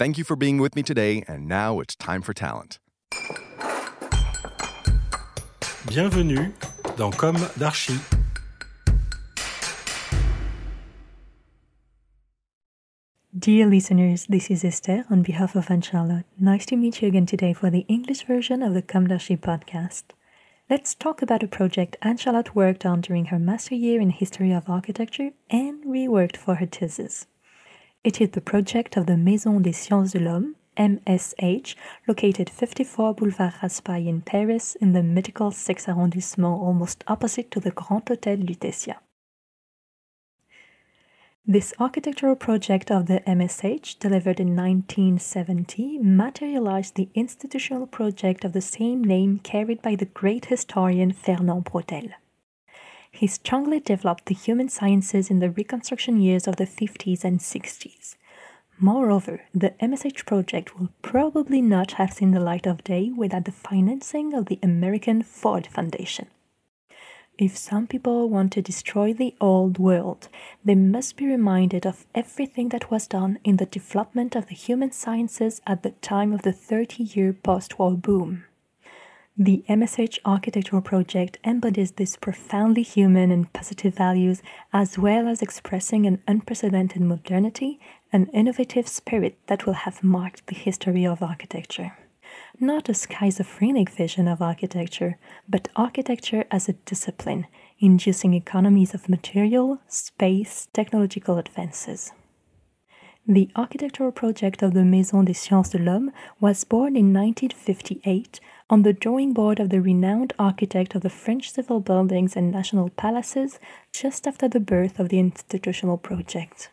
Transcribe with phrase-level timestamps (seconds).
[0.00, 2.78] Thank you for being with me today, and now it's time for talent.
[5.86, 6.54] Bienvenue
[6.96, 8.00] dans Comme d'Archi.
[13.38, 16.24] Dear listeners, this is Esther on behalf of Anne Charlotte.
[16.38, 20.04] Nice to meet you again today for the English version of the Comme d'Archi podcast.
[20.70, 24.50] Let's talk about a project Anne Charlotte worked on during her master year in history
[24.50, 27.26] of architecture and reworked for her thesis.
[28.02, 31.74] It is the project of the Maison des Sciences de l'Homme, MSH,
[32.08, 37.72] located 54 Boulevard Raspail in Paris in the mythical 6th arrondissement almost opposite to the
[37.72, 38.96] Grand Hôtel Lutetia.
[41.46, 48.62] This architectural project of the MSH, delivered in 1970, materialized the institutional project of the
[48.62, 52.14] same name carried by the great historian Fernand Braudel.
[53.10, 58.16] He strongly developed the human sciences in the Reconstruction years of the 50s and 60s.
[58.78, 63.52] Moreover, the MSH project will probably not have seen the light of day without the
[63.52, 66.28] financing of the American Ford Foundation.
[67.36, 70.28] If some people want to destroy the old world,
[70.64, 74.92] they must be reminded of everything that was done in the development of the human
[74.92, 78.44] sciences at the time of the 30 year post war boom.
[79.42, 86.04] The MSH architectural project embodies these profoundly human and positive values, as well as expressing
[86.04, 87.80] an unprecedented modernity
[88.12, 91.96] and innovative spirit that will have marked the history of architecture
[92.60, 95.18] not a schizophrenic vision of architecture,
[95.48, 97.46] but architecture as a discipline,
[97.78, 102.12] inducing economies of material, space, technological advances.
[103.28, 106.10] The architectural project of the Maison des Sciences de l'Homme
[106.40, 111.52] was born in 1958 on the drawing board of the renowned architect of the French
[111.52, 113.58] civil buildings and national palaces
[113.92, 116.70] just after the birth of the institutional project.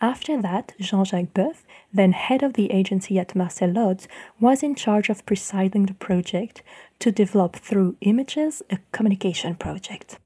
[0.00, 4.08] After that, Jean Jacques Boeuf, then head of the agency at Marcel Lods,
[4.40, 6.62] was in charge of presiding the project
[6.98, 10.18] to develop through images a communication project.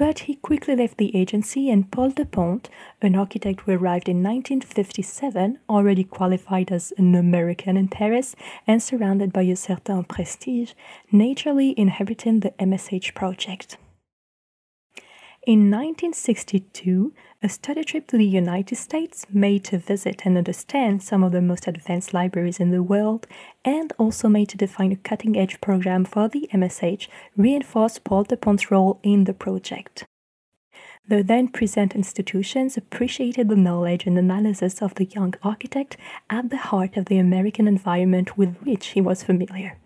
[0.00, 2.70] But he quickly left the agency, and Paul Depondt,
[3.02, 8.34] an architect who arrived in 1957, already qualified as an American in Paris
[8.66, 10.72] and surrounded by a certain prestige,
[11.12, 13.76] naturally inherited the MSH project.
[15.50, 17.12] In 1962,
[17.42, 21.42] a study trip to the United States made to visit and understand some of the
[21.42, 23.26] most advanced libraries in the world
[23.64, 28.70] and also made to define a cutting edge program for the MSH reinforced Paul Depondt's
[28.70, 30.04] role in the project.
[31.08, 35.96] The then present institutions appreciated the knowledge and analysis of the young architect
[36.30, 39.78] at the heart of the American environment with which he was familiar.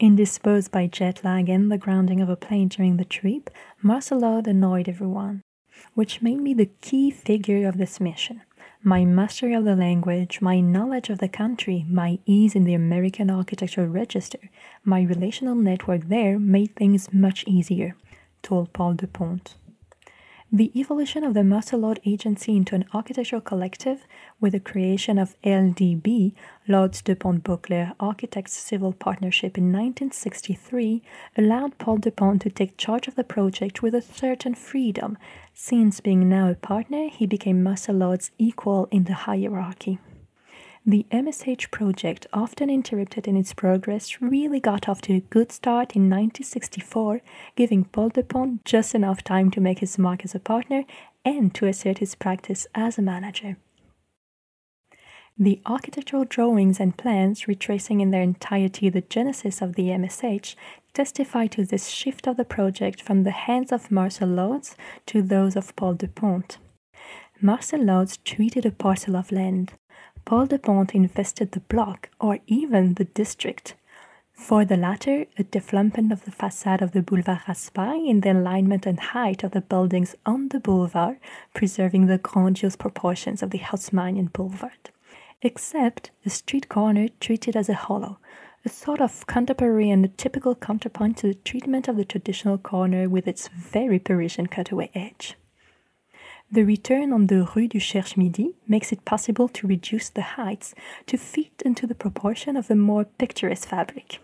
[0.00, 3.50] Indisposed by jet lag and the grounding of a plane during the trip,
[3.82, 5.42] Marcel Lods annoyed everyone,
[5.94, 8.42] which made me the key figure of this mission.
[8.80, 13.28] My mastery of the language, my knowledge of the country, my ease in the American
[13.28, 14.38] architectural register,
[14.84, 17.96] my relational network there made things much easier,
[18.40, 19.56] told Paul Depondt.
[20.50, 24.06] The evolution of the Lods agency into an architectural collective
[24.40, 26.32] with the creation of LDB,
[26.66, 31.02] Lods Depondt Beauclair Architects Civil Partnership in 1963,
[31.36, 35.18] allowed Paul Depondt to take charge of the project with a certain freedom.
[35.52, 39.98] Since being now a partner, he became Marcel Lods's equal in the hierarchy.
[40.88, 45.94] The MSH project, often interrupted in its progress, really got off to a good start
[45.94, 47.20] in 1964,
[47.56, 50.84] giving Paul Depondt just enough time to make his mark as a partner
[51.26, 53.58] and to assert his practice as a manager.
[55.38, 60.54] The architectural drawings and plans, retracing in their entirety the genesis of the MSH,
[60.94, 64.74] testify to this shift of the project from the hands of Marcel Lods
[65.04, 66.56] to those of Paul Depondt.
[67.42, 69.74] Marcel Lods treated a parcel of land.
[70.28, 73.76] Paul Depondt invested the block or even the district.
[74.34, 78.84] For the latter, a development of the facade of the Boulevard Raspail in the alignment
[78.84, 81.16] and height of the buildings on the boulevard,
[81.54, 84.90] preserving the grandiose proportions of the Haussmannian boulevard.
[85.40, 88.18] Except the street corner treated as a hollow,
[88.66, 93.08] a sort of contemporary and a typical counterpoint to the treatment of the traditional corner
[93.08, 95.36] with its very Parisian cutaway edge.
[96.50, 100.74] The return on the Rue du Cherche-Midi makes it possible to reduce the heights
[101.04, 104.18] to fit into the proportion of a more picturesque fabric.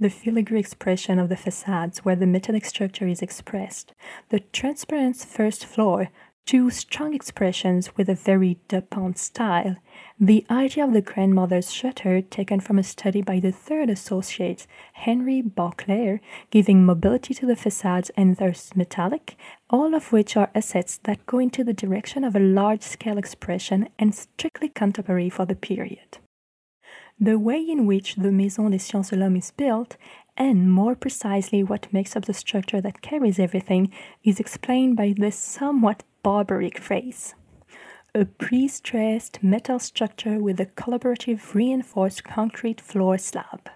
[0.00, 3.92] The filigree expression of the facades where the metallic structure is expressed,
[4.30, 6.08] the transparent first floor,
[6.46, 9.76] two strong expressions with a very Depondt style,
[10.18, 15.40] the idea of the grandmother's shutter taken from a study by the third associate, Henry
[15.40, 19.36] Beauclair, giving mobility to the facades and thus metallic,
[19.70, 23.88] all of which are assets that go into the direction of a large scale expression
[23.98, 26.18] and strictly contemporary for the period.
[27.20, 29.96] The way in which the Maison des Sciences de l'Homme is built
[30.36, 33.92] and more precisely what makes up the structure that carries everything,
[34.24, 37.34] is explained by this somewhat barbaric phrase.
[38.14, 43.70] A pre-stressed metal structure with a collaborative reinforced concrete floor slab.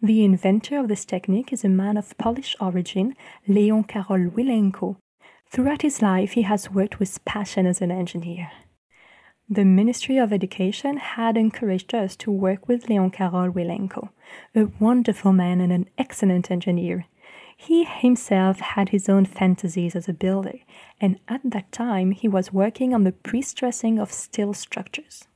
[0.00, 3.14] The inventor of this technique is a man of Polish origin,
[3.48, 4.96] Leon Karol Wilenko.
[5.50, 8.50] Throughout his life, he has worked with passion as an engineer.
[9.48, 14.10] The Ministry of Education had encouraged us to work with Leon Karol Wilenko,
[14.54, 17.06] a wonderful man and an excellent engineer.
[17.60, 20.60] He himself had his own fantasies as a builder,
[21.00, 25.26] and at that time he was working on the pre stressing of steel structures.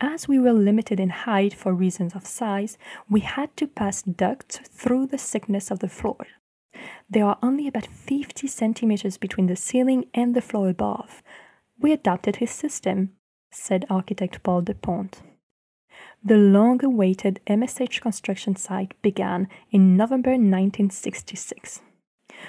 [0.00, 2.76] As we were limited in height for reasons of size,
[3.08, 6.26] we had to pass ducts through the thickness of the floor.
[7.08, 11.22] There are only about 50 centimeters between the ceiling and the floor above.
[11.78, 13.12] We adopted his system,
[13.52, 15.22] said architect Paul Depondt.
[16.26, 21.82] The long awaited MSH construction site began in November 1966.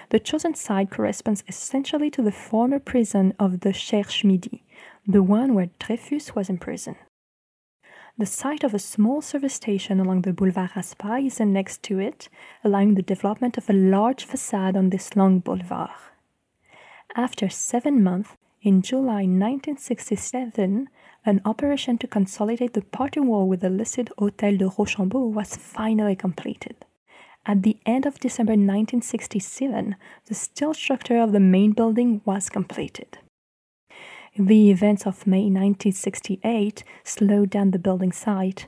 [0.10, 4.64] The chosen site corresponds essentially to the former prison of the Cherche Midi,
[5.06, 6.96] the one where Dreyfus was imprisoned.
[8.18, 12.30] The site of a small service station along the Boulevard Raspail is annexed to it,
[12.64, 15.92] allowing the development of a large facade on this long boulevard.
[17.16, 18.32] After seven months,
[18.64, 20.90] in July 1967,
[21.28, 26.16] an operation to consolidate the party wall with the listed Hôtel de Rochambeau was finally
[26.16, 26.86] completed.
[27.46, 29.96] At the end of December 1967,
[30.26, 33.20] the steel structure of the main building was completed.
[34.38, 38.68] The events of May 1968 slowed down the building site.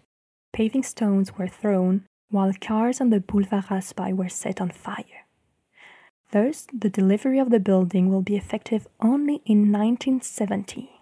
[0.52, 5.26] Paving stones were thrown, while cars on the Boulevard Raspail were set on fire.
[6.32, 10.99] Thus, the delivery of the building will be effective only in 1970.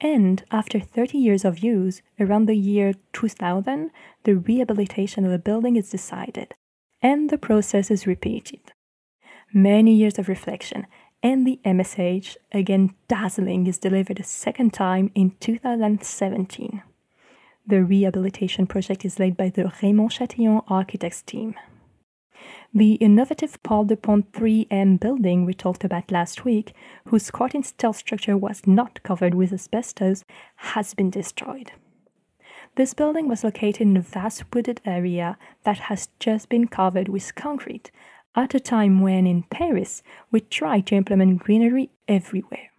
[0.00, 3.90] And after 30 years of use, around the year 2000,
[4.24, 6.54] the rehabilitation of the building is decided,
[7.02, 8.72] and the process is repeated.
[9.52, 10.86] Many years of reflection,
[11.22, 16.82] and the MSH, again dazzling, is delivered a second time in 2017.
[17.66, 21.56] The rehabilitation project is led by the Raymond Chatillon architects team.
[22.72, 26.72] The innovative Paul Depondt 3M building we talked about last week,
[27.06, 30.24] whose Corten steel structure was not covered with asbestos,
[30.54, 31.72] has been destroyed.
[32.76, 37.34] This building was located in a vast wooded area that has just been covered with
[37.34, 37.90] concrete,
[38.36, 42.70] at a time when in Paris we tried to implement greenery everywhere.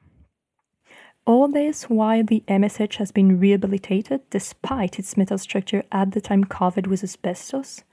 [1.25, 6.45] All this while the MSH has been rehabilitated despite its metal structure at the time
[6.45, 7.83] covered with asbestos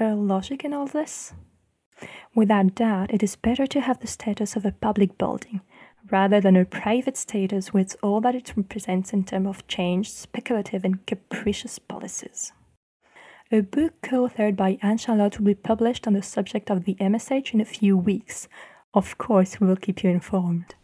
[0.00, 1.32] a logic in all this?
[2.34, 5.60] Without doubt, it is better to have the status of a public building
[6.10, 10.84] rather than a private status with all that it represents in terms of change, speculative,
[10.84, 12.52] and capricious policies.
[13.52, 16.94] A book co authored by Anne Charlotte will be published on the subject of the
[16.94, 18.48] MSH in a few weeks.
[18.94, 20.74] Of course, we will keep you informed.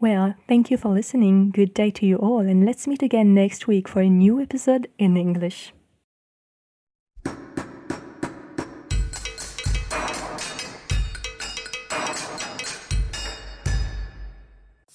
[0.00, 1.50] Well, thank you for listening.
[1.50, 4.88] Good day to you all, and let's meet again next week for a new episode
[4.98, 5.72] in English.